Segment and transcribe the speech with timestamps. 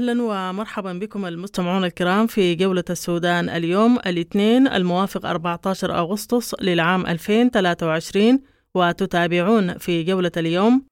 [0.00, 8.40] أهلا ومرحبا بكم المستمعون الكرام في جولة السودان اليوم الاثنين الموافق 14 أغسطس للعام 2023
[8.74, 10.82] وتتابعون في جولة اليوم.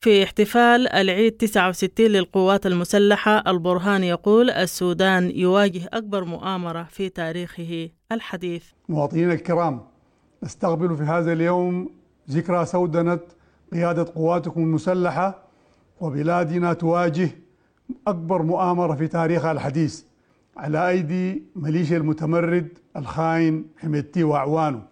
[0.00, 7.88] في احتفال العيد 69 للقوات المسلحة البرهان يقول السودان يواجه أكبر مؤامرة في تاريخه.
[8.12, 8.64] الحديث.
[8.88, 9.80] مواطنينا الكرام
[10.42, 11.90] نستقبل في هذا اليوم
[12.30, 13.37] ذكرى سودنة
[13.72, 15.38] قيادة قواتكم المسلحة
[16.00, 17.30] وبلادنا تواجه
[18.06, 20.02] أكبر مؤامرة في تاريخها الحديث
[20.56, 24.82] على أيدي ميليشيا المتمرد الخاين حميدتي وأعوانه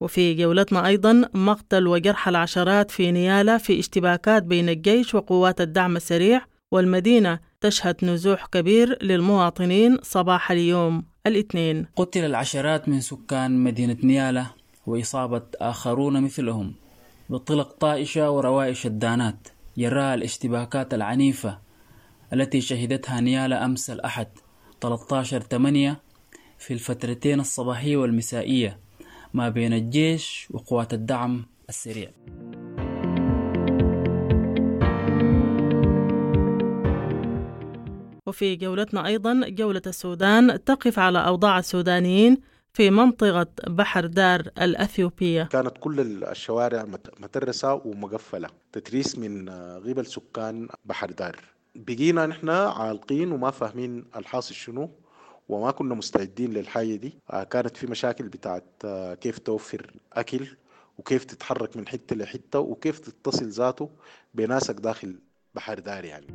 [0.00, 6.40] وفي جولتنا أيضا مقتل وجرح العشرات في نيالا في اشتباكات بين الجيش وقوات الدعم السريع
[6.72, 11.86] والمدينة تشهد نزوح كبير للمواطنين صباح اليوم الاثنين.
[11.96, 14.46] قتل العشرات من سكان مدينة نيالا
[14.86, 16.74] وإصابة آخرون مثلهم
[17.30, 21.58] بطلق طائشة وروائش الدانات جراء الاشتباكات العنيفة
[22.32, 24.28] التي شهدتها نيالا أمس الأحد
[24.80, 26.00] 13 8
[26.58, 28.78] في الفترتين الصباحية والمسائية
[29.34, 32.10] ما بين الجيش وقوات الدعم السريع.
[38.30, 42.38] وفي جولتنا أيضا جولة السودان تقف على أوضاع السودانيين
[42.72, 45.42] في منطقة بحر دار الأثيوبية.
[45.42, 46.84] كانت كل الشوارع
[47.20, 51.36] مترسة ومقفلة تتريس من قبل سكان بحر دار.
[51.74, 54.90] بقينا نحن عالقين وما فاهمين الحاصل شنو
[55.48, 57.18] وما كنا مستعدين للحاجة دي.
[57.50, 58.86] كانت في مشاكل بتاعت
[59.20, 60.46] كيف توفر أكل
[60.98, 63.90] وكيف تتحرك من حتة لحتة وكيف تتصل ذاته
[64.34, 65.18] بناسك داخل
[65.54, 66.26] بحر دار يعني.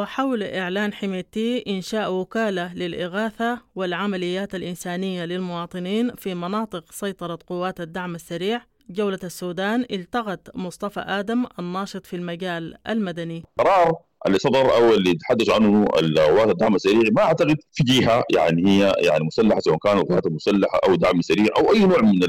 [0.00, 8.60] وحول إعلان حميتي إنشاء وكالة للإغاثة والعمليات الإنسانية للمواطنين في مناطق سيطرة قوات الدعم السريع.
[8.90, 13.44] جولة السودان التقت مصطفى آدم الناشط في المجال المدني.
[13.58, 13.92] قرار
[14.26, 18.92] اللي صدر أو اللي تحدثوا عنه القوات الدعم السريع ما أعتقد في جهة يعني هي
[18.98, 22.20] يعني مسلحة سواء كانت القوات المسلحة أو دعم سريع أو أي نوع من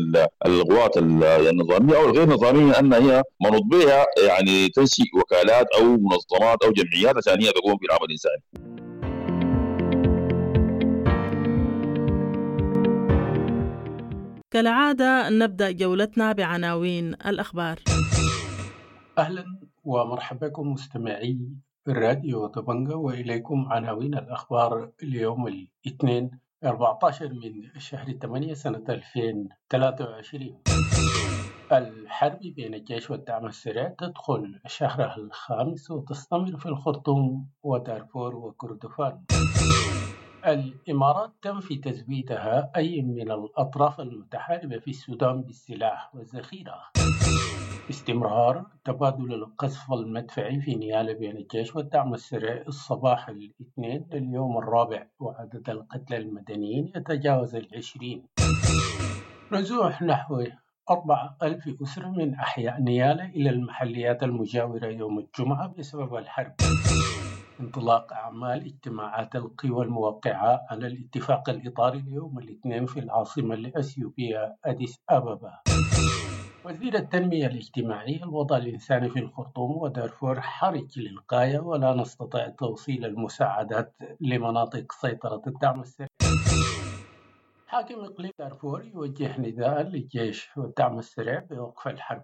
[0.45, 6.71] القوات النظامية أو الغير نظامية أن هي منوط بها يعني تنشئ وكالات أو منظمات أو
[6.71, 8.41] جمعيات عشان هي تقوم بالعمل الانساني.
[14.51, 17.79] كالعادة نبدأ جولتنا بعناوين الأخبار
[19.17, 19.45] أهلا
[19.83, 21.37] ومرحبا بكم مستمعي
[21.87, 22.47] الراديو.
[22.47, 26.31] طبنجة وإليكم عناوين الأخبار اليوم الاثنين
[26.63, 30.61] 14 من شهر 8 سنة 2023
[31.71, 39.23] الحرب بين الجيش والدعم السريع تدخل شهرها الخامس وتستمر في الخرطوم ودارفور وكردفان.
[40.45, 46.81] الإمارات تنفي تزويدها أي من الأطراف المتحاربة في السودان بالسلاح والذخيرة.
[47.89, 55.69] استمرار تبادل القصف المدفعي في نيالا بين الجيش والدعم السريع الصباح الاثنين لليوم الرابع وعدد
[55.69, 58.23] القتلى المدنيين يتجاوز العشرين.
[59.51, 60.43] نزوح نحو
[60.89, 66.53] أربعة ألف أسرة من أحياء نيالا إلى المحليات المجاورة يوم الجمعة بسبب الحرب.
[67.59, 75.66] انطلاق أعمال اجتماعات القوى الموقعة على الاتفاق الإطاري اليوم الاثنين في العاصمة الأثيوبية أديس أبابا.
[76.66, 84.91] وزير التنمية الاجتماعية الوضع الإنساني في الخرطوم ودارفور حرج للغاية ولا نستطيع توصيل المساعدات لمناطق
[84.91, 86.07] سيطرة الدعم السريع.
[87.68, 92.23] حاكم إقليم دارفور يوجه نداء للجيش والدعم السريع بوقف الحرب.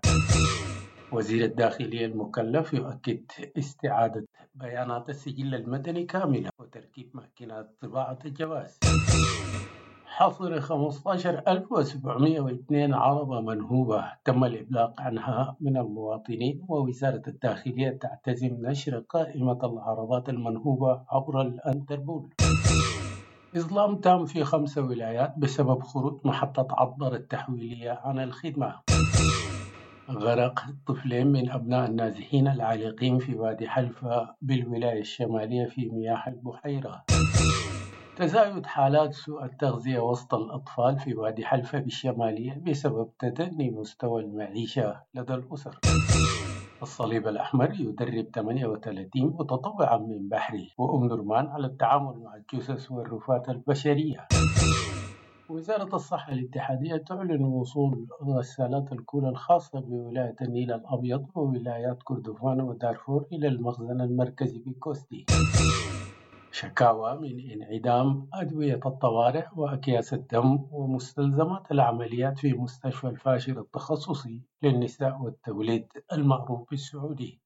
[1.12, 3.22] وزير الداخلية المكلف يؤكد
[3.58, 8.80] استعادة بيانات السجل المدني كاملة وتركيب ماكينات طباعة الجواز.
[10.16, 14.03] حصر 15702 عربة منهوبة.
[14.26, 22.29] تم الإبلاغ عنها من المواطنين ووزارة الداخلية تعتزم نشر قائمة العربات المنهوبة عبر الأنتربول.
[23.55, 28.76] إظلام تام في خمس ولايات بسبب خروج محطة عبر التحويلية عن الخدمة.
[30.09, 37.03] غرق طفلين من أبناء النازحين العالقين في وادي حلفا بالولاية الشمالية في مياه البحيرة.
[38.16, 45.34] تزايد حالات سوء التغذية وسط الأطفال في وادي حلفا بالشمالية بسبب تدني مستوى المعيشة لدى
[45.34, 45.80] الأسر.
[46.82, 54.28] الصليب الأحمر يدرب 38 متطوعا من بحري وأم نرمان على التعامل مع الجثث والرفات البشرية.
[55.50, 63.48] وزارة الصحة الاتحادية تعلن وصول غسالات الكلى الخاصة بولاية النيل الأبيض وولايات كردفان ودارفور إلى
[63.48, 65.26] المخزن المركزي بكوستي.
[66.53, 75.88] شكاوى من انعدام أدوية الطوارئ وأكياس الدم ومستلزمات العمليات في مستشفى الفاشر التخصصي للنساء والتوليد
[76.14, 77.40] المعروف بالسعودي.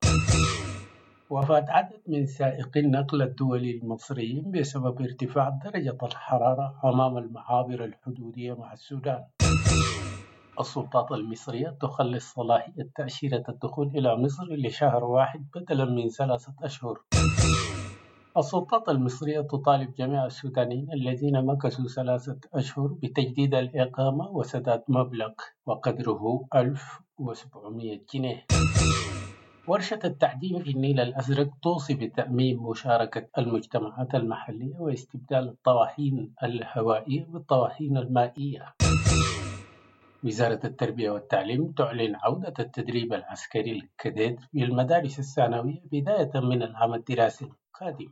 [1.30, 8.74] وفاة عدد من سائقي النقل الدولي المصريين بسبب ارتفاع درجة الحرارة أمام المعابر الحدودية مع
[8.74, 9.24] السودان.
[10.60, 16.98] السلطات المصرية تخلص صلاحية تأشيرة الدخول إلى مصر لشهر واحد بدلا من ثلاثة أشهر.
[18.38, 25.32] السلطات المصرية تطالب جميع السودانيين الذين مكثوا ثلاثة أشهر بتجديد الإقامة وسداد مبلغ
[25.66, 28.46] وقدره 1700 جنيه.
[29.68, 38.74] ورشة التعدين في النيل الأزرق توصي بتأمين مشاركة المجتمعات المحلية واستبدال الطواحين الهوائية بالطواحين المائية.
[40.24, 47.50] وزارة التربية والتعليم تعلن عودة التدريب العسكري الكديد في المدارس الثانوية بداية من العام الدراسي.
[47.82, 48.08] القادم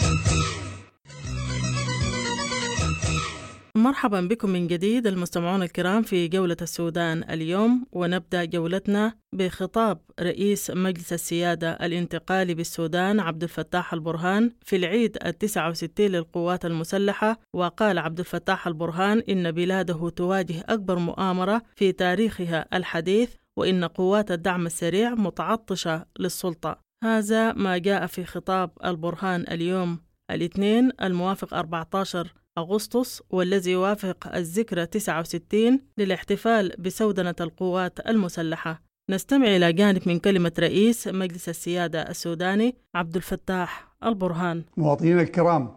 [3.76, 11.14] مرحبا بكم من جديد المستمعون الكرام في جولة السودان اليوم ونبدأ جولتنا بخطاب رئيس مجلس
[11.14, 18.68] السيادة الانتقالي بالسودان عبد الفتاح البرهان في العيد التسعة وستين للقوات المسلحة وقال عبد الفتاح
[18.68, 26.85] البرهان إن بلاده تواجه أكبر مؤامرة في تاريخها الحديث وإن قوات الدعم السريع متعطشة للسلطة.
[27.04, 30.00] هذا ما جاء في خطاب البرهان اليوم.
[30.32, 38.82] الاثنين الموافق 14 أغسطس والذي يوافق الذكرى 69 للاحتفال بسودنة القوات المسلحة.
[39.10, 44.64] نستمع إلى جانب من كلمة رئيس مجلس السيادة السوداني عبد الفتاح البرهان.
[44.78, 45.72] مواطنينا الكرام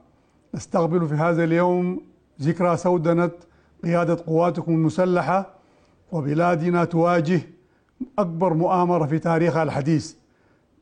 [0.54, 2.02] نستقبل في هذا اليوم
[2.42, 3.30] ذكرى سودنة
[3.84, 5.54] قيادة قواتكم المسلحة
[6.12, 7.40] وبلادنا تواجه
[8.18, 10.14] أكبر مؤامرة في تاريخها الحديث.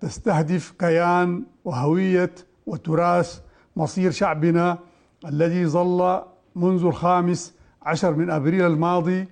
[0.01, 2.35] تستهدف كيان وهوية
[2.67, 3.41] وتراث
[3.77, 4.79] مصير شعبنا
[5.27, 6.23] الذي ظل
[6.57, 9.29] منذ الخامس عشر من أبريل الماضي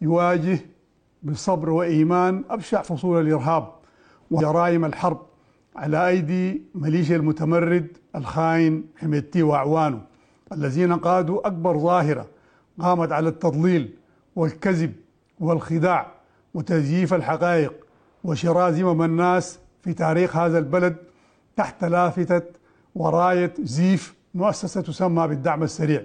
[0.00, 0.58] يواجه
[1.22, 3.72] بصبر وإيمان أبشع فصول الإرهاب
[4.30, 5.26] وجرائم الحرب
[5.76, 7.86] على أيدي ميليشيا المتمرد
[8.16, 10.00] الخاين حميدتي وأعوانه
[10.52, 12.26] الذين قادوا أكبر ظاهرة
[12.80, 13.94] قامت على التضليل
[14.36, 14.92] والكذب
[15.40, 16.06] والخداع
[16.54, 17.72] وتزييف الحقائق
[18.24, 20.96] وشراء ذمم الناس في تاريخ هذا البلد
[21.56, 22.42] تحت لافتة
[22.94, 26.02] وراية زيف مؤسسة تسمى بالدعم السريع.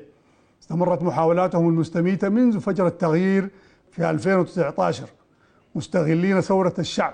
[0.61, 3.49] استمرت محاولاتهم المستميتة منذ فجر التغيير
[3.91, 5.07] في 2019
[5.75, 7.13] مستغلين ثورة الشعب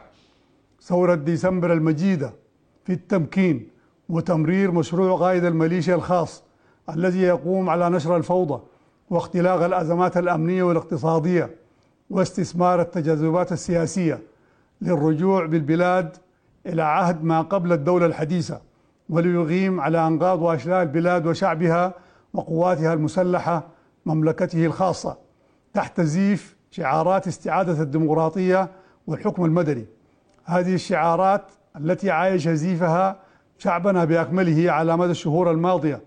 [0.81, 2.33] ثورة ديسمبر المجيدة
[2.85, 3.67] في التمكين
[4.09, 6.43] وتمرير مشروع قائد الميليشيا الخاص
[6.89, 8.61] الذي يقوم على نشر الفوضى
[9.09, 11.49] واختلاق الأزمات الأمنية والاقتصادية
[12.09, 14.19] واستثمار التجاذبات السياسية
[14.81, 16.17] للرجوع بالبلاد
[16.67, 18.61] إلى عهد ما قبل الدولة الحديثة
[19.09, 21.93] وليقيم على أنقاض وأشلاء البلاد وشعبها
[22.33, 23.63] وقواتها المسلحة
[24.05, 25.17] مملكته الخاصة
[25.73, 28.69] تحت زيف شعارات استعادة الديمقراطية
[29.07, 29.85] والحكم المدني.
[30.45, 33.19] هذه الشعارات التي عايش زيفها
[33.57, 36.01] شعبنا بأكمله على مدى الشهور الماضية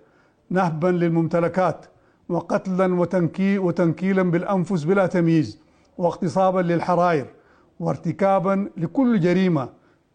[0.51, 1.87] نهبا للممتلكات
[2.29, 5.59] وقتلا وتنكي وتنكيلا بالأنفس بلا تمييز
[5.99, 7.27] واغتصابا للحرائر
[7.81, 9.69] وارتكابا لكل جريمة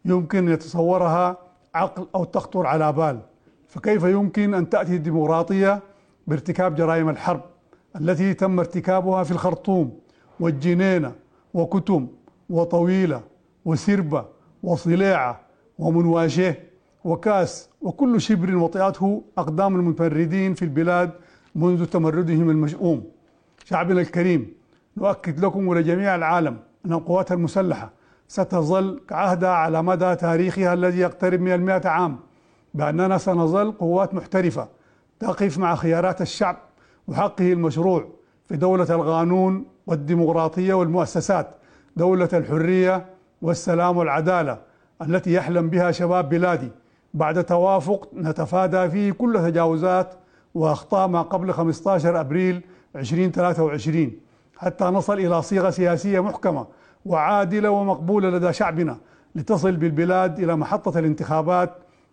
[0.04, 1.36] يمكن يتصورها
[1.74, 3.20] عقل أو تخطر على بال.
[3.68, 5.82] فكيف يمكن أن تأتي الديمقراطية
[6.26, 7.40] بارتكاب جرائم الحرب
[8.00, 9.98] التي تم ارتكابها في الخرطوم
[10.40, 11.12] والجنينة
[11.54, 12.08] وكتم
[12.50, 13.22] وطويلة
[13.64, 14.24] وسربة
[14.62, 15.40] وصليعة
[15.78, 16.54] ومنواشه
[17.04, 21.10] وكأس وكل شبر وطئته أقدام المتمردين في البلاد
[21.54, 23.04] منذ تمردهم المشؤوم.
[23.64, 24.52] شعبنا الكريم
[24.96, 27.90] نؤكد لكم ولجميع العالم أن القوات المسلحة
[28.30, 32.18] ستظل كعهدها على مدى تاريخها الذي يقترب من المئة عام
[32.74, 34.68] بأننا سنظل قوات محترفة
[35.20, 36.56] تقف مع خيارات الشعب
[37.08, 38.08] وحقه المشروع
[38.48, 41.50] في دولة القانون والديمقراطية والمؤسسات
[41.96, 43.06] دولة الحرية
[43.42, 44.58] والسلام والعدالة
[45.02, 46.68] التي يحلم بها شباب بلادي.
[47.14, 50.14] بعد توافق نتفادى فيه كل تجاوزات
[50.54, 52.62] واخطاء ما قبل 15 أبريل
[52.96, 54.12] 2023
[54.58, 56.66] حتى نصل إلى صيغة سياسية محكمة
[57.04, 58.96] وعادلة ومقبولة لدى شعبنا
[59.34, 61.70] لتصل بالبلاد إلى محطة الانتخابات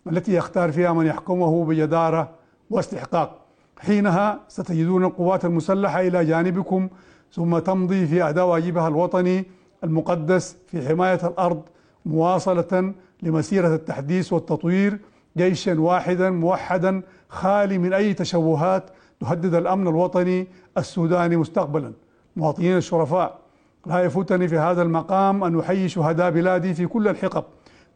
[0.07, 2.29] التي يختار فيها من يحكمه بجدارة
[2.69, 3.39] واستحقاق.
[3.79, 6.89] حينها ستجدون القوات المسلحة إلى جانبكم
[7.33, 9.45] ثم تمضي في اداء واجبها الوطني
[9.83, 11.61] المقدس في حماية الأرض
[12.05, 14.99] مواصلة لمسيرة التحديث والتطوير
[15.37, 18.89] جيشا واحدا موحدا خالي من أي تشوهات
[19.19, 21.93] تهدد الأمن الوطني السوداني مستقبلا.
[22.35, 23.39] مواطنين الشرفاء
[23.87, 27.43] لا يفوتني في هذا المقام أن أحيي شهداء بلادي في كل الحقب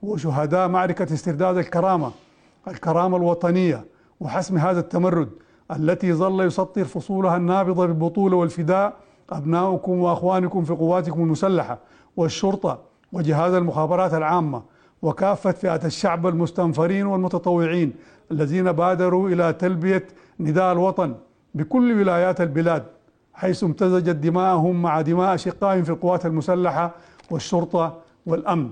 [0.04, 2.12] وشهداء معركة استرداد الكرامة
[2.68, 3.86] الكرامة الوطنية
[4.20, 5.30] وحسم هذا التمرد
[5.72, 8.94] التي ظل يسطر فصولها النابضة بالبطولة والفداء
[9.30, 11.80] أبناؤكم وأخوانكم في قواتكم المسلحة
[12.18, 12.80] والشرطة
[13.14, 14.64] وجهاز المخابرات العامة
[15.02, 17.94] وكافة فئات الشعب المستنفرين والمتطوعين
[18.32, 20.08] الذين بادروا إلى تلبية
[20.40, 21.16] نداء الوطن
[21.56, 22.84] بكل ولايات البلاد.
[23.34, 26.92] حيث امتزجت دماءهم مع دماء أشقائهم في القوات المسلحة
[27.32, 28.70] والشرطة والأمن.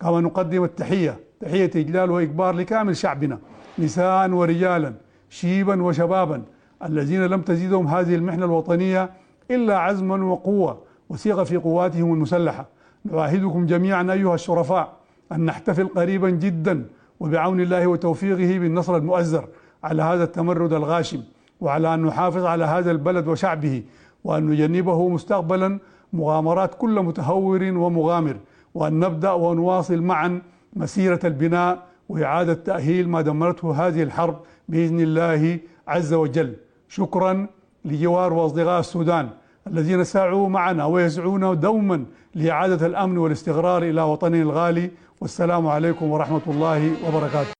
[0.00, 1.20] كما نقدم التحية.
[1.40, 3.38] تحية إجلال وإكبار لكامل شعبنا
[3.78, 4.92] نساء ورجالا
[5.30, 6.42] شيبا وشبابا
[6.84, 9.10] الذين لم تزيدهم هذه المحنة الوطنية
[9.50, 10.78] إلا عزما وقوة
[11.08, 12.66] وثقة في قواتهم المسلحة.
[13.04, 14.92] نعاهدكم جميعا أيها الشرفاء
[15.32, 16.84] أن نحتفل قريبا جدا
[17.20, 19.48] وبعون الله وتوفيقه بالنصر المؤزر
[19.84, 21.22] على هذا التمرد الغاشم
[21.60, 23.82] وعلى أن نحافظ على هذا البلد وشعبه
[24.24, 25.78] وأن نجنبه مستقبلا
[26.12, 28.36] مغامرات كل متهور ومغامر
[28.74, 30.42] وأن نبدأ ونواصل معا
[30.76, 34.36] مسيرة البناء وإعادة تأهيل ما دمرته هذه الحرب
[34.68, 36.56] بإذن الله عز وجل.
[36.88, 37.46] شكرا
[37.84, 39.28] لجوار وأصدقاء السودان
[39.66, 44.90] الذين سعوا معنا ويسعون دوما لإعادة الأمن والاستقرار إلى وطننا الغالي.
[45.20, 47.52] والسلام عليكم ورحمة الله وبركاته.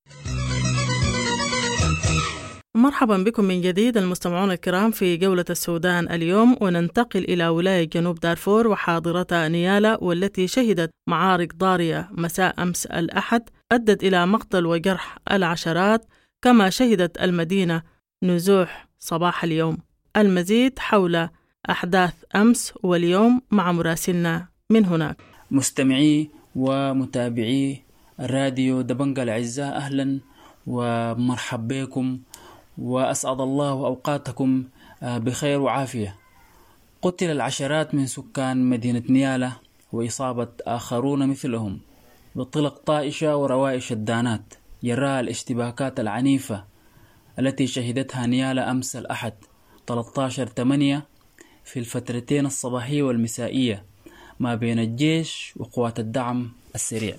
[2.77, 8.69] مرحبا بكم من جديد المستمعون الكرام في جولة السودان اليوم وننتقل إلى ولاية جنوب دارفور
[8.69, 16.05] وحاضرتها نيالا والتي شهدت معارك ضارية مساء أمس الأحد أدت إلى مقتل وجرح العشرات
[16.43, 17.83] كما شهدت المدينة
[18.25, 19.79] نزوح صباح اليوم.
[20.17, 21.29] المزيد حول
[21.71, 25.17] أحداث أمس واليوم مع مراسلنا من هناك.
[25.51, 27.83] مستمعي ومتابعي
[28.21, 30.21] الراديو دبنجة الأعزاء أهلا
[30.67, 32.19] ومرحب بكم
[32.79, 34.65] وأسعد الله أوقاتكم
[35.03, 36.17] بخير وعافية.
[37.03, 39.57] قتل العشرات من سكان مدينة نيالة
[39.93, 41.81] وإصابة آخرون مثلهم
[42.35, 46.65] بطلق طائشة وروائش الدانات جراء الاشتباكات العنيفة
[47.39, 49.33] التي شهدتها نيالة أمس الأحد
[49.87, 51.07] 13 8
[51.65, 53.85] في الفترتين الصباحية والمسائية
[54.41, 57.17] ما بين الجيش وقوات الدعم السريع.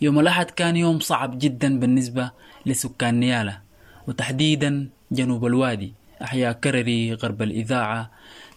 [0.00, 2.30] يوم الأحد كان يوم صعب جدا بالنسبة
[2.66, 3.60] لسكان نيالة
[4.10, 5.92] وتحديدا جنوب الوادي.
[6.22, 8.10] أحياء كرري غرب الإذاعة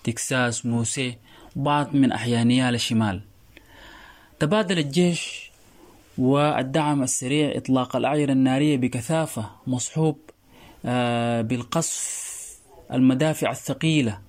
[0.03, 1.15] تكساس موسى
[1.55, 3.21] بعض من أحياء نيالة الشمال.
[4.39, 5.51] تبادل الجيش
[6.17, 10.17] والدعم السريع إطلاق الأعير النارية بكثافة مصحوب
[11.49, 12.23] بالقصف
[12.91, 14.19] المدافع الثقيلة.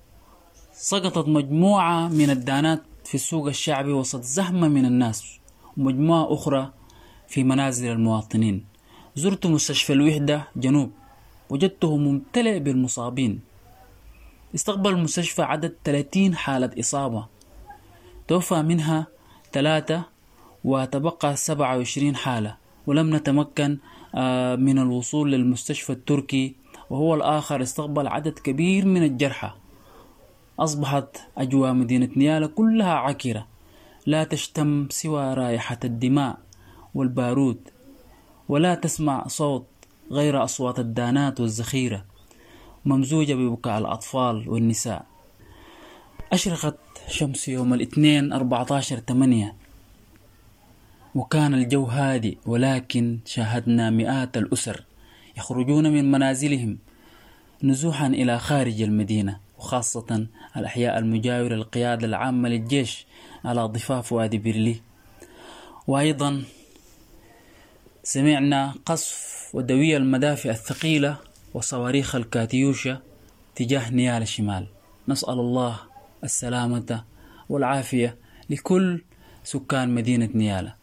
[0.73, 5.39] سقطت مجموعة من الدانات في السوق الشعبي وسط زحمة من الناس
[5.77, 6.71] ومجموعة أخرى
[7.27, 8.65] في منازل المواطنين.
[9.15, 10.91] زرت مستشفى الوحدة جنوب.
[11.49, 13.39] وجدته ممتلئ بالمصابين.
[14.55, 17.25] استقبل المستشفى عدد 30 حالة إصابة.
[18.27, 19.07] توفى منها
[19.53, 20.03] ثلاثة
[20.63, 23.77] وتبقى 27 حالة ولم نتمكن
[24.59, 26.55] من الوصول للمستشفى التركي
[26.89, 29.51] وهو الآخر استقبل عدد كبير من الجرحى.
[30.59, 33.47] أصبحت أجواء مدينة نيالا كلها عكرة
[34.05, 36.37] لا تشتم سوى رائحة الدماء
[36.95, 37.69] والبارود
[38.49, 39.65] ولا تسمع صوت
[40.11, 42.05] غير أصوات الدانات والزخيرة
[42.85, 45.05] ممزوجة ببكاء الأطفال والنساء.
[46.33, 49.55] أشرقت شمس يوم الاثنين 14 8
[51.15, 54.83] وكان الجو هادئ ولكن شاهدنا مئات الأسر
[55.37, 56.77] يخرجون من منازلهم
[57.63, 63.05] نزوحا إلى خارج المدينة وخاصة الأحياء المجاورة للقيادة العامة للجيش
[63.45, 64.81] على ضفاف وادي بيرلي
[65.87, 66.43] وأيضا
[68.07, 71.17] سمعنا قصف ودوي المدافع الثقيلة
[71.53, 73.01] وصواريخ الكاتيوشا
[73.55, 74.67] تجاه نيال الشمال.
[75.07, 75.79] نسأل الله
[76.23, 77.03] السلامة
[77.49, 78.17] والعافية
[78.49, 79.03] لكل
[79.43, 80.75] سكان مدينة نيالا.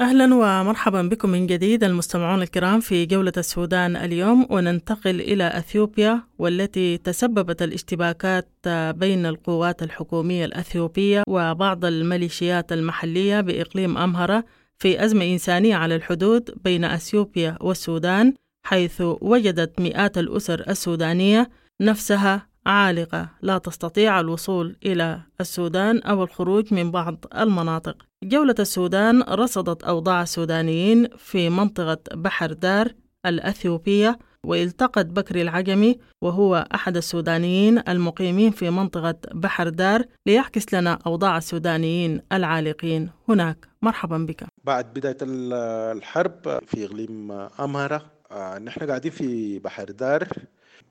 [0.00, 6.98] أهلا ومرحبا بكم من جديد المستمعون الكرام في جولة السودان اليوم وننتقل إلى أثيوبيا والتي
[6.98, 8.48] تسببت الاشتباكات
[8.90, 14.44] بين القوات الحكومية الأثيوبية وبعض الميليشيات المحلية بإقليم أمهرة
[14.78, 18.34] في أزمة إنسانية على الحدود بين أثيوبيا والسودان
[18.66, 21.50] حيث وجدت مئات الأسر السودانية
[21.80, 23.28] نفسها عالقة.
[23.42, 27.96] لا تستطيع الوصول إلى السودان أو الخروج من بعض المناطق.
[28.24, 32.92] جولة السودان رصدت أوضاع السودانيين في منطقة بحر دار
[33.26, 41.36] الأثيوبية والتقت بكري العجمي وهو أحد السودانيين المقيمين في منطقة بحر دار ليعكس لنا أوضاع
[41.38, 43.10] السودانيين العالقين.
[43.28, 43.68] هناك.
[43.82, 44.44] مرحبا بك.
[44.64, 50.28] بعد بداية الحرب في إقليم أمهرة آه نحن قاعدين في بحر دار.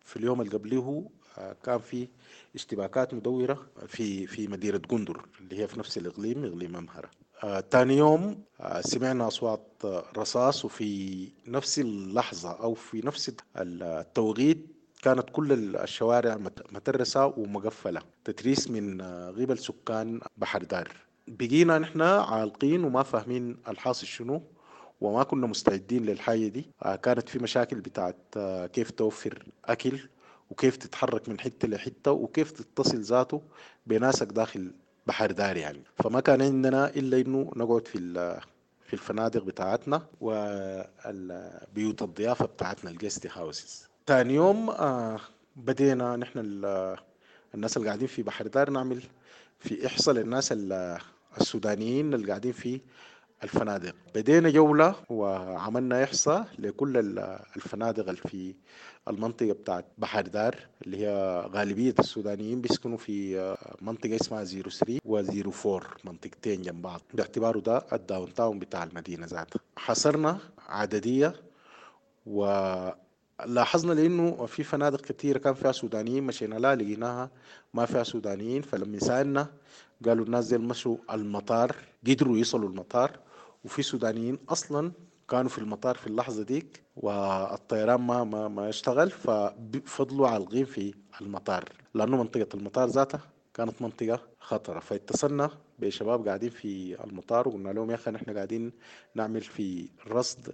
[0.06, 1.10] في اليوم اللي قبله
[1.64, 2.08] كان في
[2.56, 7.10] اشتباكات مدورة في في مدينة قندر اللي هي في نفس الإقليم إقليم أمهرة
[7.44, 14.66] آه تاني يوم آه سمعنا أصوات آه رصاص وفي نفس اللحظة أو في نفس التوقيت
[15.02, 16.36] كانت كل الشوارع
[16.72, 20.92] مترسة ومقفلة تتريس من آه قبل سكان بحر دار
[21.28, 24.42] بقينا نحن عالقين وما فاهمين الحاصل شنو
[25.02, 26.66] وما كنا مستعدين للحاجة دي.
[26.84, 30.00] آه كانت في مشاكل بتاعت آه كيف توفر أكل
[30.50, 33.42] وكيف تتحرك من حتة لحتة وكيف تتصل ذاته
[33.88, 34.72] بناسك داخل
[35.08, 35.84] بحر دار يعني.
[35.96, 37.98] فما كان عندنا إلا إنه نقعد في
[38.86, 45.20] في الفنادق بتاعتنا وبيوت الضيافة بتاعتنا الجيست هاوسز تاني يوم آه
[45.56, 46.40] بدينا نحن
[47.56, 49.04] الناس اللي قاعدين في بحر دار نعمل
[49.60, 50.54] في إحصاء للناس
[51.42, 52.82] السودانيين اللي قاعدين في
[53.44, 53.96] الفنادق.
[54.16, 56.98] بدينا جولة وعملنا إحصاء لكل
[57.56, 58.56] الفنادق اللي في
[59.08, 65.82] المنطقة بتاعت بحر دار اللي هي غالبية السودانيين بيسكنوا في منطقة اسمها 03 و 04
[66.04, 67.02] منطقتين جنب بعض.
[67.14, 69.60] باعتباره ده الداون تاون بتاع المدينة ذاتها.
[69.78, 70.38] حصرنا
[70.70, 71.34] عددية
[72.26, 77.30] ولاحظنا لأنه في فنادق كثيرة كان فيها سودانيين مشينا لا لقيناها
[77.74, 78.62] ما فيها سودانيين.
[78.62, 79.48] فلما سألنا
[80.06, 81.76] قالوا الناس دي مشوا المطار
[82.08, 83.20] قدروا يصلوا المطار.
[83.66, 84.92] وفي سودانيين أصلا
[85.30, 91.70] كانوا في المطار في اللحظة ديك والطيران ما ما, ما اشتغل ففضلوا عالقين في المطار
[91.94, 93.22] لأنه منطقة المطار ذاتها
[93.54, 94.80] كانت منطقة خطرة.
[94.80, 98.72] فاتصلنا بشباب قاعدين في المطار وقلنا لهم يا أخي نحن قاعدين
[99.16, 100.54] نعمل في رصد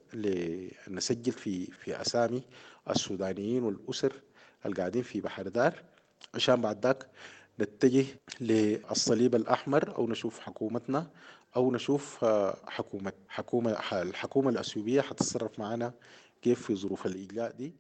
[0.88, 2.42] نسجل في في أسامي
[2.90, 4.14] السودانيين والأسر
[4.66, 5.84] اللي قاعدين في بحر دار
[6.36, 7.08] عشان بعد ذاك
[7.60, 8.06] نتجه
[8.42, 11.08] للصليب الأحمر أو نشوف حكومتنا
[11.56, 12.26] أو نشوف
[12.68, 15.94] حكومة حكومة الحكومة الأثيوبية حتتصرف معنا
[16.42, 17.76] كيف في ظروف الإجلاء دي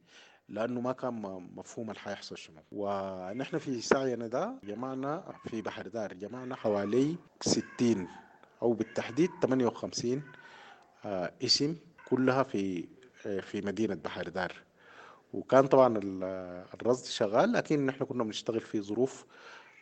[0.50, 1.13] لأنه ما كان
[1.56, 2.62] مفهوم اللي حيحصل شنو.
[2.72, 8.08] ونحن في سعينا ده جمعنا في بحر دار جمعنا حوالي 60
[8.62, 10.24] أو بالتحديد 58
[11.44, 11.75] اسم
[12.10, 12.88] كلها في
[13.42, 14.53] في مدينة بحر دار.
[15.34, 16.00] وكان طبعا
[16.74, 19.25] الرصد شغال لكن نحن كنا بنشتغل في ظروف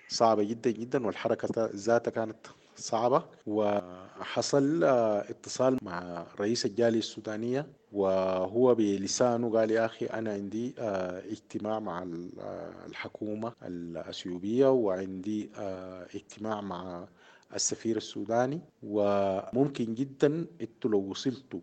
[0.08, 9.52] صعبة جدا جدا والحركة ذاتها كانت صعبة وحصل اتصال مع رئيس الجالية السودانية وهو بلسانه
[9.58, 10.74] قال يا أخي أنا عندي
[11.32, 12.04] اجتماع مع
[12.88, 15.50] الحكومة الأثيوبية وعندي
[16.16, 17.08] اجتماع مع
[17.56, 21.60] السفير السوداني وممكن جدا أنتوا لو وصلتوا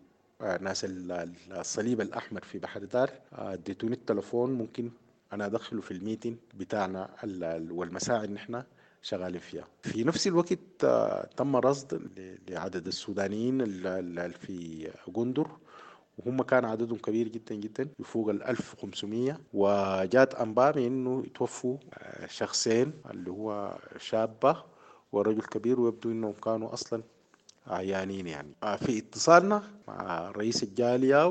[0.60, 4.90] ناس الصليب الأحمر في بحر دار اديتوني التلفون ممكن
[5.32, 7.08] أنا أدخله في الميتين بتاعنا
[7.70, 8.66] والمساعي اللي إحنا
[9.06, 9.64] شغالين فيها.
[9.82, 10.52] في نفس الوقت
[11.36, 12.00] تم رصد
[12.48, 15.48] لعدد السودانيين اللي في جندر
[16.18, 21.76] وهم كان عددهم كبير جدا جدا يفوق ال 1500 وجات أنباء بانه يتوفوا
[22.28, 24.62] شخصين اللي هو شابة
[25.12, 27.02] ورجل كبير ويبدو إنهم كانوا أصلا
[27.66, 28.52] عيانين يعني.
[28.76, 31.26] في اتصالنا مع رئيس الجالية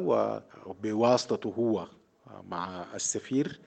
[0.65, 1.87] وبواسطته هو
[2.49, 3.59] مع السفير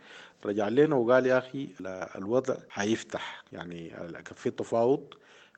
[0.46, 1.68] رجع لنا وقال يا أخي
[2.16, 3.88] الوضع حيفتح يعني
[4.24, 5.14] كان في تفاوض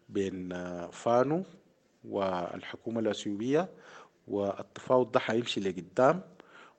[0.09, 0.49] بين
[0.91, 1.45] فانو
[2.05, 3.69] والحكومة الأثيوبية
[4.29, 6.21] والتفاوض ده حيمشي لقدام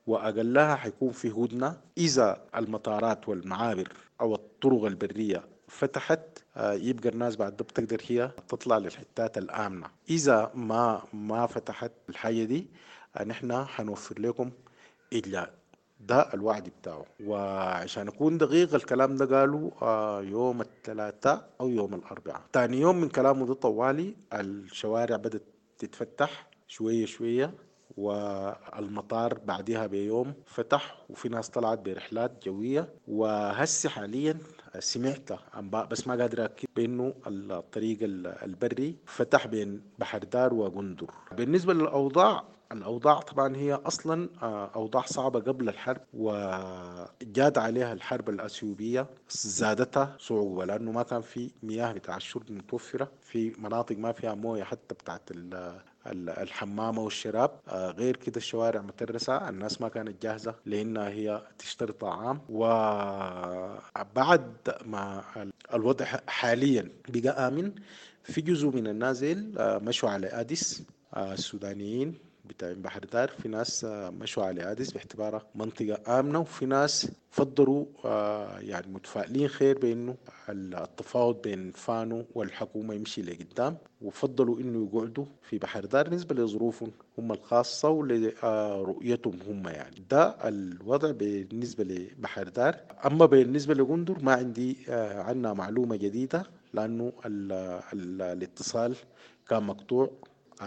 [0.07, 1.81] وأقلها حيكون في هدنة.
[1.97, 3.87] إذا المطارات والمعابر
[4.21, 6.19] أو الطرق البرية فتحت
[6.57, 9.87] يبقى الناس بعد ده بتقدر هي تطلع للحتات الآمنة.
[10.09, 12.67] إذا ما ما فتحت الحاجة دي
[13.25, 14.51] نحن حنوفر لكم
[15.13, 15.53] إجلاء.
[16.07, 17.05] ده الوعد بتاعه.
[17.25, 22.41] وعشان اكون دقيق الكلام ده قالوا آه يوم الثلاثاء أو يوم الأربعاء.
[22.53, 25.43] تاني يوم من كلامه ده طوالي الشوارع بدت
[25.77, 27.53] تتفتح شوية شوية
[27.97, 32.89] والمطار بعدها بيوم فتح وفي ناس طلعت برحلات جوية.
[33.07, 34.37] وهسه حاليا
[34.79, 37.97] سمعت أنباء بس ما قادر أكد بأنه الطريق
[38.43, 41.11] البري فتح بين بحر دار وجندر.
[41.37, 44.29] بالنسبة للأوضاع الأوضاع طبعا هي أصلا
[44.75, 51.91] أوضاع صعبة قبل الحرب وجاد عليها الحرب الأثيوبية زادتها صعوبة لأنه ما كان في مياه
[51.93, 55.29] بتاع الشرب متوفرة في مناطق ما فيها موية حتى بتاعت
[56.07, 62.41] الحمامة والشراب غير كده الشوارع مترسة الناس ما كانت جاهزة لأنها هي تشتري طعام.
[62.49, 64.53] وبعد
[64.86, 65.23] ما
[65.73, 67.71] الوضع حاليا بقى آمن
[68.23, 70.84] في جزء من النازل مشوا على أديس
[71.17, 72.30] السودانيين.
[72.45, 77.86] بتاع بحر دار في ناس مشوا على أديس باعتبارها منطقة آمنة وفي ناس فضلوا
[78.60, 80.15] يعني متفائلين خير بأنه
[80.49, 87.32] التفاوض بين فانو والحكومة يمشي لقدام وفضلوا إنه يقعدوا في بحر دار بالنسبة لظروفهم هم
[87.32, 89.95] الخاصة ولرؤيتهم هم يعني.
[90.10, 92.75] ده الوضع بالنسبة لبحر دار
[93.06, 94.77] أما بالنسبة لغندر ما عندي
[95.27, 97.51] عنا معلومة جديدة لأنه ال
[97.93, 98.95] ال الاتصال
[99.49, 100.10] كان مقطوع.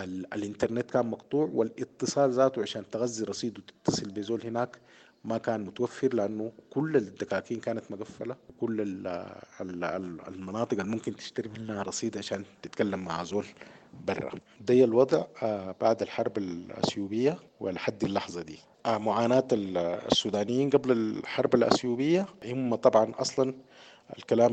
[0.03, 4.79] الإنترنت كان مقطوع والاتصال ذاته عشان تغذي رصيد وتتصل بزول هناك
[5.25, 8.37] ما كان متوفر لأنه كل الدكاكين كانت مقفلة.
[8.61, 8.81] كل
[10.29, 13.47] المناطق اللي ممكن تشتري منها رصيد عشان تتكلم مع زول
[14.07, 14.31] برا.
[14.61, 15.25] ده الوضع
[15.81, 18.59] بعد الحرب الأثيوبية ولحد اللحظة دي.
[18.87, 23.55] معاناة السودانيين قبل الحرب الأثيوبية هم طبعا أصلا
[24.19, 24.53] الكلام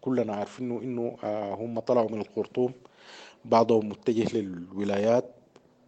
[0.00, 1.16] كلنا عارفينه إنه
[1.54, 2.72] هم طلعوا من الخرطوم.
[3.44, 5.34] بعضهم متجه للولايات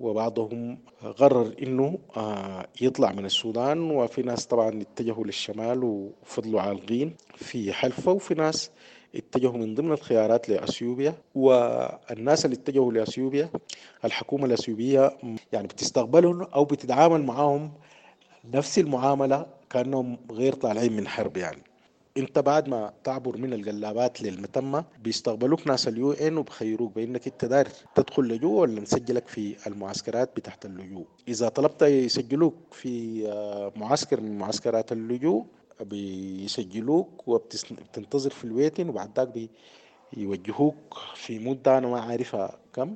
[0.01, 0.79] وبعضهم
[1.19, 1.99] قرر إنه
[2.81, 8.71] يطلع من السودان وفي ناس طبعا اتجهوا للشمال وفضلوا عالقين في حلفة وفي ناس
[9.15, 11.15] اتجهوا من ضمن الخيارات لأثيوبيا.
[11.35, 13.51] والناس اللي اتجهوا لأثيوبيا
[14.05, 15.17] الحكومة الأثيوبية
[15.53, 17.73] يعني بتستقبلهم أو بتتعامل معاهم
[18.55, 21.63] نفس المعاملة كأنهم غير طالعين من حرب يعني.
[22.17, 27.69] انت بعد ما تعبر من القلابات للمتمة بيستقبلوك ناس اليو إن وبخيروك بإنك انت داير
[27.95, 31.07] تدخل لجوء ولا نسجلك في المعسكرات بتاعت اللجوء.
[31.29, 33.23] إذا طلبت يسجلوك في
[33.77, 35.47] معسكر من معسكرات اللجوء
[35.81, 39.49] بيسجلوك وبتنتظر في الويتن وبعد ذاك
[40.13, 42.95] بيوجهوك في مدة أنا ما عارفها كم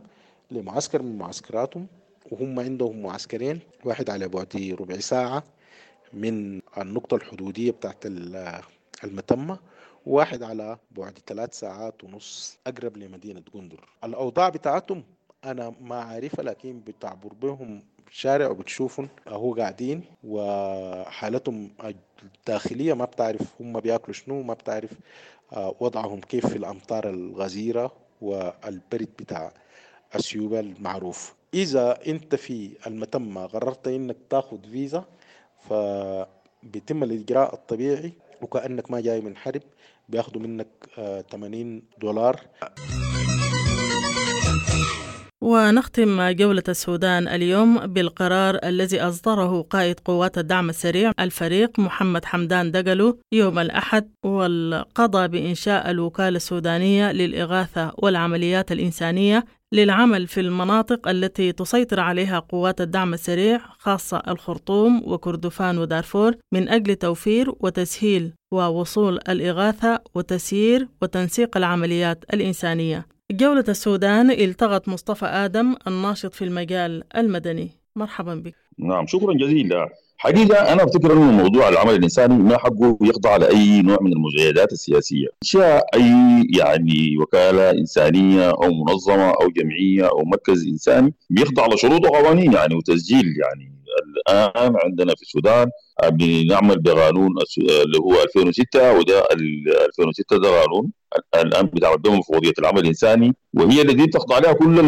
[0.51, 1.87] لمعسكر من معسكراتهم
[2.31, 5.45] وهم عندهم معسكرين واحد على بعد ربع ساعة
[6.13, 8.07] من النقطة الحدودية بتاعت
[9.05, 9.59] المتمة
[10.07, 13.89] واحد على بعد ثلاث ساعات ونص أقرب لمدينة جندر.
[14.05, 15.05] الأوضاع بتاعتهم
[15.45, 21.71] أنا ما عارفها لكن بتعبر بهم الشارع وبتشوفهم هو قاعدين وحالتهم
[22.23, 24.91] الداخلية ما بتعرف هم بياكلوا شنو ما بتعرف
[25.81, 29.53] وضعهم كيف في الأمطار الغزيرة والبرد بتاع
[30.13, 31.35] أثيوبيا المعروف.
[31.55, 35.05] إذا أنت في المتمة قررت إنك تاخذ فيزا
[35.61, 39.62] فبيتم الإجراء الطبيعي وكأنك ما جاي من حرب
[40.09, 40.68] بياخدوا منك
[41.31, 42.40] 80 دولار.
[45.47, 53.19] ونختم جولة السودان اليوم بالقرار الذي أصدره قائد قوات الدعم السريع الفريق محمد حمدان دقلو
[53.33, 62.39] يوم الأحد والقضى بإنشاء الوكالة السودانية للإغاثة والعمليات الإنسانية للعمل في المناطق التي تسيطر عليها
[62.39, 71.57] قوات الدعم السريع خاصة الخرطوم وكردفان ودارفور من أجل توفير وتسهيل ووصول الإغاثة وتسيير وتنسيق
[71.57, 73.16] العمليات الإنسانية.
[73.33, 77.71] جولة السودان التقط مصطفى آدم الناشط في المجال المدني.
[77.97, 78.55] مرحبا بك.
[78.79, 79.89] نعم شكرا جزيلا.
[80.19, 85.27] حقيقة أنا أفتكر أنه موضوع العمل الإنساني ما حقه يخضع لأي نوع من المزايدات السياسية.
[85.43, 86.11] شاء أي
[86.59, 93.25] يعني وكالة إنسانية أو منظمة أو جمعية أو مركز إنساني بيخضع لشروط وقوانين يعني وتسجيل
[93.25, 95.71] يعني الآن عندنا في السودان
[96.13, 100.93] بنعمل بقانون اللي هو 2006 وده 2006 ده قانون
[101.35, 104.81] الآن بتعمل به مفوضيه العمل الإنساني وهي التي تخضع لها كل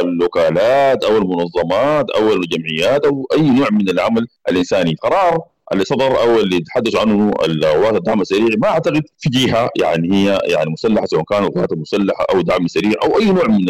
[0.00, 4.94] الوكالات أو المنظمات أو الجمعيات أو أي نوع من العمل الإنساني.
[5.02, 5.38] قرار
[5.72, 10.38] اللي صدر أو اللي تحدث عنه القوات الدعم السريع ما أعتقد في جهة يعني هي
[10.44, 13.66] يعني مسلحة سواء كانت القوات المسلحة أو دعم سريع أو أي نوع من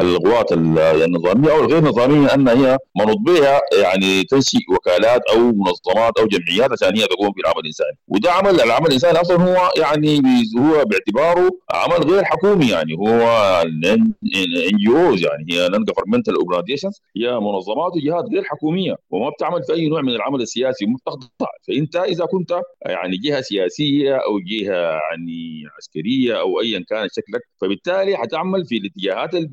[0.00, 6.26] القوات النظامية أو الغير نظامية أن هي منوط بها يعني تنشئ وكالات أو منظمات أو
[6.26, 7.96] جمعيات عشان هي تقوم بالعمل الإنساني.
[8.08, 10.22] وده عمل العمل الإنساني أصلا هو يعني
[10.58, 13.22] هو باعتباره عمل غير حكومي يعني هو
[13.62, 20.02] NGOs يعني هي non-governmental organizations هي منظمات وجهات غير حكومية وما بتعمل في أي نوع
[20.02, 20.96] من العمل السياسي وما
[21.40, 27.40] بتخضع فأنت إذا كنت يعني جهة سياسية أو جهة يعني عسكرية أو ايا كان شكلك
[27.60, 29.46] فبالتالي حتعمل في الاتجاهات اللي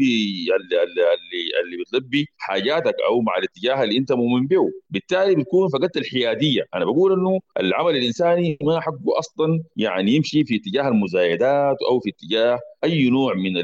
[0.55, 4.71] اللي, اللي, اللي بتلبي حاجاتك أو مع الاتجاه اللي أنت مؤمن به.
[4.89, 6.63] بالتالي بتكون فقدت الحيادية.
[6.75, 12.09] أنا بقول إنه العمل الإنساني ما حقه أصلا يعني يمشي في اتجاه المزايدات أو في
[12.09, 13.57] اتجاه أي نوع من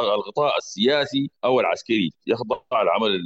[0.00, 2.10] الغطاء السياسي أو العسكري.
[2.26, 3.20] يخضع العمل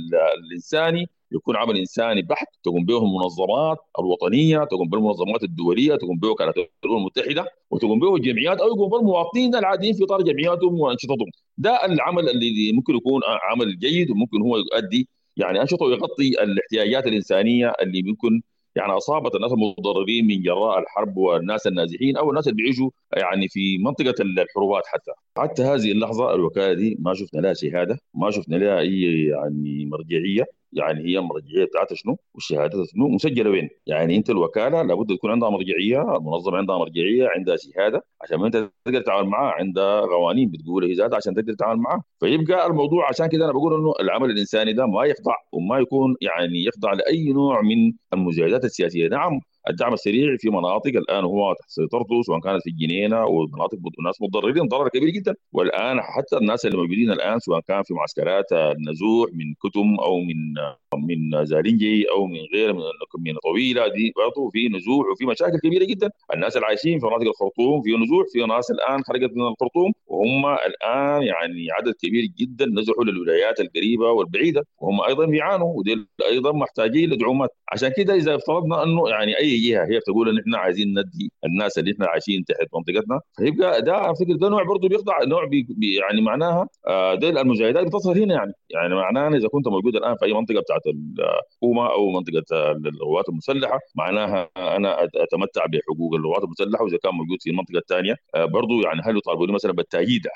[0.44, 6.28] الإنساني يكون عمل إنساني بحت تقوم به المنظمات الوطنية تقوم به المنظمات الدولية تقوم به
[6.28, 11.30] وكالات الامم المتحدة وتقوم به الجمعيات أو يقوم به المواطنين العاديين في اطار جمعياتهم وأنشطتهم.
[11.58, 17.72] ده العمل اللي ممكن يكون عمل جيد وممكن هو يؤدي يعني أنشطة ويغطي الاحتياجات الإنسانية
[17.82, 18.42] اللي ممكن
[18.76, 23.78] يعني أصابت الناس المتضررين من جراء الحرب والناس النازحين أو الناس اللي بيعيشوا يعني في
[23.78, 25.10] منطقة الحروبات حتى.
[25.38, 30.44] حتى هذه اللحظة الوكالة دي ما شفنا لها شهادة ما شفنا لها أي يعني مرجعية.
[30.76, 35.50] يعني هي المرجعيه بتاعتها شنو؟ والشهادات شنو؟ مسجلة وين؟ يعني أنت الوكالة لابد تكون عندها
[35.50, 39.52] مرجعية المنظمة عندها مرجعية عندها شهادة عشان أنت تقدر تتعامل معها.
[39.52, 42.02] عندها قوانين بتقول هي ذاتها عشان تقدر تتعامل معها.
[42.20, 46.64] فيبقى الموضوع عشان كده أنا بقول إنه العمل الإنساني ده ما يخضع وما يكون يعني
[46.64, 49.08] يخضع لأي نوع من المجاهدات السياسية.
[49.08, 54.22] نعم الدعم السريع في مناطق الآن هو تحت سيطرته سواء كانت في الجنينه ومناطق ناس
[54.22, 55.34] متضررين ضرر كبير جدا.
[55.52, 60.54] والآن حتى الناس اللي موجودين الآن سواء كان في معسكرات النزوح من كتم أو من
[60.96, 62.80] من زالنجي أو من غير من
[63.18, 63.88] من طويلة.
[63.88, 66.10] دي برضه في نزوح وفي مشاكل كبيرة جدا.
[66.34, 68.26] الناس اللي عايشين في مناطق الخرطوم في نزوح.
[68.32, 72.66] في ناس الآن خرجت من الخرطوم وهم الآن يعني عدد كبير جدا.
[72.66, 77.50] نزحوا للولايات القريبة والبعيدة وهم أيضا بيعانوا ودي أيضا محتاجين لدعومات.
[77.72, 81.78] عشان كده إذا افترضنا أنه يعني أي جهة هي بتقول إن إحنا عايزين ندي الناس
[81.78, 86.20] اللي إحنا عايشين تحت منطقتنا فيبقى ده افتكر ده نوع برضه بيخضع نوع بي يعني
[86.20, 86.68] معناها
[87.14, 88.52] ده المجاهدات بتصل هنا يعني.
[88.70, 93.80] يعني معناها إذا كنت موجود الآن في أي منطقة بتاعت الحكومة أو منطقة القوات المسلحة.
[93.94, 99.16] معناها أنا أتمتع بحقوق القوات المسلحة وإذا كان موجود في المنطقة الثانية برضه يعني هل
[99.16, 100.26] يطالبوني مثلا بالتأييد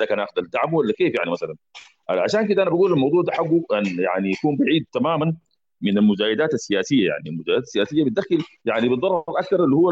[0.00, 1.56] ده كان أخذ الدعم ولا كيف يعني مثلا؟
[2.08, 5.36] عشان كده أنا بقول الموضوع ده حقه أن يعني يكون بعيد تماما.
[5.82, 9.90] من المزايدات السياسية يعني المزايدات السياسية بتدخل يعني بتضرر أكثر اللي هو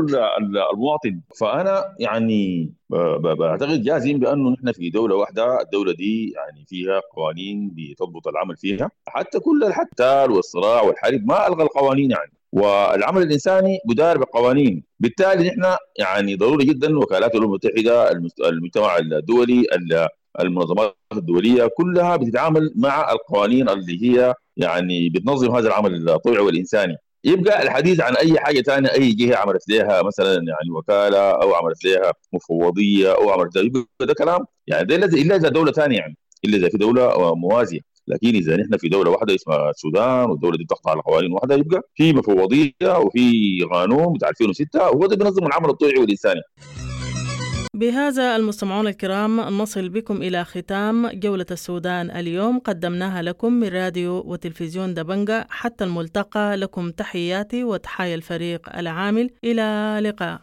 [0.72, 1.20] المواطن.
[1.40, 2.72] فأنا يعني
[3.20, 8.90] بعتقد جازم بأنه نحن في دولة واحدة الدولة دي يعني فيها قوانين بتضبط العمل فيها.
[9.08, 12.32] حتى كل الحتال والصراع والحرب ما ألغى القوانين يعني.
[12.52, 14.84] والعمل الإنساني بدار بقوانين.
[15.00, 18.12] بالتالي نحن يعني ضروري جدا وكالات الأمم المتحدة
[18.48, 19.64] المجتمع الدولي
[20.40, 26.96] المنظمات الدولية كلها بتتعامل مع القوانين اللي هي يعني بتنظم هذا العمل الطوعي والإنساني.
[27.24, 31.84] يبقى الحديث عن أي حاجة ثانية أي جهة عملت لها مثلا يعني وكالة أو عملت
[31.84, 34.40] لها مفوضية أو عملت لها يبقى ده كلام.
[34.66, 36.16] يعني ده إلا اذا دولة ثانية يعني.
[36.44, 37.80] إلا إذا في دولة موازية.
[38.08, 42.12] لكن إذا نحن في دولة واحدة اسمها السودان والدولة دي بتخضع لقوانين واحدة يبقى في
[42.12, 46.40] مفوضية وفي قانون بتاع 2006 وهو ده بينظم العمل الطوعي والإنساني.
[47.74, 52.58] بهذا المستمعون الكرام نصل بكم إلى ختام جولة السودان اليوم.
[52.58, 59.30] قدمناها لكم من راديو وتلفزيون دبنجة حتى الملتقى لكم تحياتي وتحايا الفريق العامل.
[59.44, 60.40] إلى لقاء